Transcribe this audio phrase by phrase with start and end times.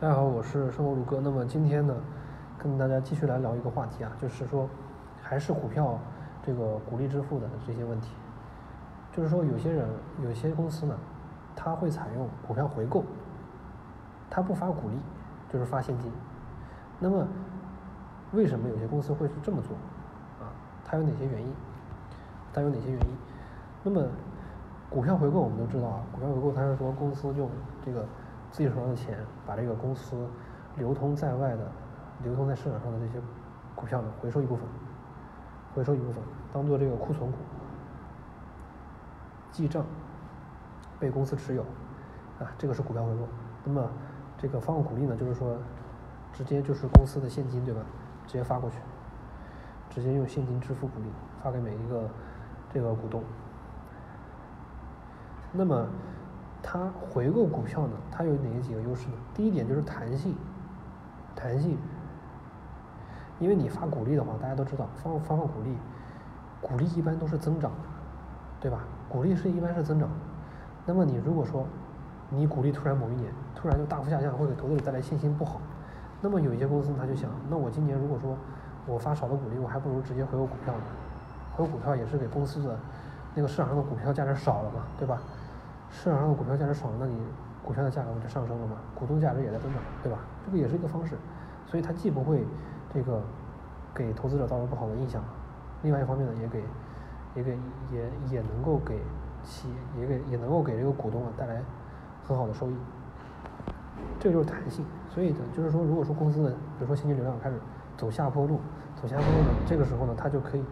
[0.00, 1.20] 大家好，我是生活路哥。
[1.20, 1.92] 那么今天呢，
[2.56, 4.68] 跟大家继续来聊一个话题啊，就是说，
[5.20, 5.98] 还是股票
[6.40, 8.12] 这个股利支付的这些问题。
[9.10, 9.88] 就是说，有些人、
[10.22, 10.96] 有些公司呢，
[11.56, 13.02] 他会采用股票回购，
[14.30, 14.94] 他不发股利，
[15.52, 16.12] 就是发现金。
[17.00, 17.26] 那么，
[18.30, 19.74] 为什么有些公司会是这么做？
[20.38, 20.46] 啊，
[20.84, 21.52] 它有哪些原因？
[22.52, 23.16] 它有哪些原因？
[23.82, 24.06] 那么，
[24.88, 27.50] 股票回购我们都知道啊，股票回购它是说公司用
[27.84, 28.06] 这个。
[28.50, 30.28] 自己手上的钱，把这个公司
[30.76, 31.70] 流通在外的、
[32.22, 33.20] 流通在市场上的这些
[33.74, 34.66] 股票呢，回收一部分，
[35.74, 36.22] 回收一部分，
[36.52, 37.38] 当做这个库存股，
[39.50, 39.84] 记账，
[40.98, 41.62] 被公司持有，
[42.40, 43.28] 啊，这个是股票回购。
[43.64, 43.88] 那么
[44.36, 45.56] 这个发放股利呢，就是说，
[46.32, 47.80] 直接就是公司的现金，对吧？
[48.26, 48.78] 直接发过去，
[49.90, 51.06] 直接用现金支付股利，
[51.42, 52.08] 发给每一个
[52.72, 53.22] 这个股东。
[55.52, 55.86] 那么。
[56.62, 59.14] 它回购股票呢，它有哪几个优势呢？
[59.34, 60.34] 第一点就是弹性，
[61.34, 61.78] 弹性。
[63.38, 65.76] 因为你发股利的话，大家都知道，发发放股利，
[66.60, 67.88] 股利一般都是增长的，
[68.60, 68.80] 对吧？
[69.08, 70.08] 股利是一般是增长。
[70.84, 71.64] 那么你如果说
[72.30, 75.60] 你股利突然某一年突然就大幅下降，会给投资者带来信心不好。
[76.20, 78.36] 那么有一些公司他就想，那我今年如果说
[78.86, 80.80] 我发少的股利，我还不如直接回购股票呢。
[81.54, 82.76] 回购股票也是给公司的
[83.34, 85.22] 那个市场上的股票价值少了嘛，对吧？
[85.90, 87.16] 市场上的股票价值少了，那你
[87.64, 88.76] 股票的价格不就上升了吗？
[88.94, 90.18] 股东价值也在增长，对吧？
[90.44, 91.16] 这个也是一个方式，
[91.66, 92.44] 所以它既不会
[92.92, 93.22] 这个
[93.94, 95.22] 给投资者造成不好的印象，
[95.82, 96.62] 另外一方面呢，也给
[97.34, 97.58] 也给
[97.90, 99.00] 也也能够给
[99.42, 101.62] 企业也给也能够给这个股东啊带来
[102.26, 102.76] 很好的收益。
[104.20, 107.58] 这个就是弹性，所以呢，就是说，如果说公司的比如说现金流量开始
[107.96, 108.60] 走下坡路，
[109.00, 110.64] 走下坡路呢，这个时候呢，它就可以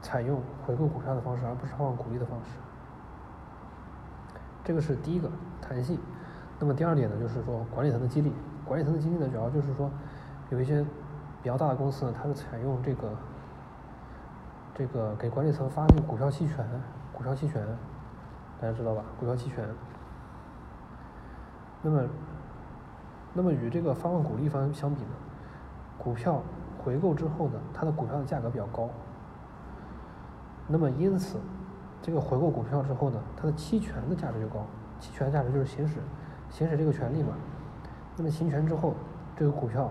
[0.00, 2.58] 采用回购股票的方式，而不是发放股利的方式。
[4.66, 5.30] 这个是第一个
[5.62, 5.96] 弹性，
[6.58, 8.32] 那么第二点呢，就是说管理层的激励。
[8.64, 9.88] 管理层的激励呢，主要就是说，
[10.50, 10.82] 有一些
[11.40, 13.08] 比较大的公司呢，它是采用这个
[14.74, 16.66] 这个给管理层发那个股票期权，
[17.12, 17.64] 股票期权，
[18.60, 19.04] 大家知道吧？
[19.20, 19.64] 股票期权。
[21.80, 22.02] 那么，
[23.34, 25.10] 那么与这个发放股利方相比呢，
[25.96, 26.42] 股票
[26.76, 28.90] 回购之后呢，它的股票的价格比较高，
[30.66, 31.38] 那么因此。
[32.02, 34.64] 这个回购股票之后呢，它的期权的价值就高，
[35.00, 35.96] 期权价值就是行使
[36.50, 37.34] 行使这个权利嘛。
[38.16, 38.94] 那么行权之后，
[39.36, 39.90] 这个股票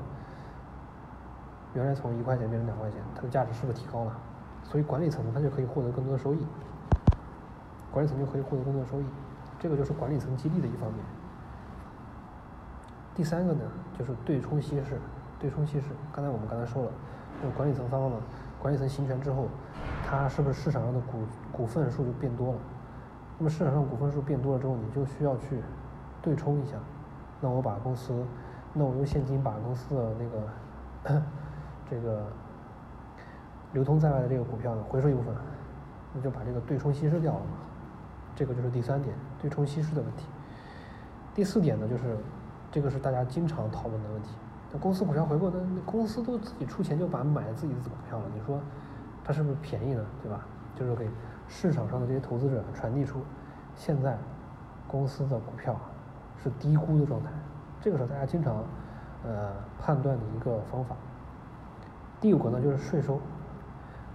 [1.74, 4.16] 原来从一块钱变成两块钱，它的价值是不是提高了？
[4.64, 6.40] 所以管理层它就可以获得更多的收益，
[7.92, 9.06] 管理层就可以获得更多的收益，
[9.60, 11.06] 这个就是管理层激励的一方面。
[13.14, 13.62] 第三个呢，
[13.98, 15.00] 就是对冲稀释，
[15.40, 16.92] 对冲稀释，刚才我们刚才说了，
[17.44, 18.18] 就管理层发放了。
[18.60, 19.48] 管理层行权之后，
[20.08, 21.18] 它是不是市场上的股
[21.52, 22.60] 股份数就变多了？
[23.40, 25.62] 那么市场上股份数变多了之后，你就需要去
[26.22, 26.78] 对冲一下。
[27.42, 28.14] 那我把公司，
[28.74, 31.22] 那我用现金把公司的那个
[31.90, 32.26] 这个
[33.74, 35.36] 流通在外的这个股票呢回收一部分，
[36.14, 37.58] 那就把这个对冲稀释掉了嘛。
[38.36, 40.28] 这个就是第三点，对冲稀释的问题。
[41.34, 42.18] 第四点呢，就是
[42.72, 44.30] 这个是大家经常讨论的问题。
[44.72, 48.60] 那公司股票回购，那公司都自己出钱就把买自己的股票了，你说
[49.26, 50.06] 它是不是便宜呢？
[50.22, 50.46] 对吧？
[50.76, 51.10] 就是给
[51.48, 53.22] 市场上的这些投资者传递出
[53.76, 54.18] 现在
[54.88, 55.76] 公司的股票
[56.44, 57.30] 是低估的状态，
[57.82, 58.64] 这个是大家经常
[59.24, 60.96] 呃判断的一个方法。
[62.22, 63.20] 第五个呢就是税收，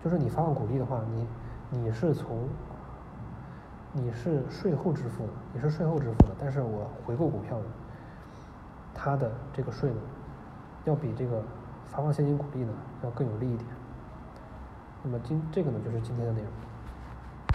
[0.04, 1.26] 就是你发放股利的话，你
[1.70, 2.48] 你是从
[3.92, 7.64] 你是税后支付的，你是税后支付的，但是我回购股票呢，
[8.94, 10.00] 它的这个税呢？
[10.84, 11.42] 要比这个
[11.88, 12.72] 发放现金股利呢
[13.02, 13.66] 要更有利一点。
[15.02, 16.69] 那么今这个呢就是今天的内容。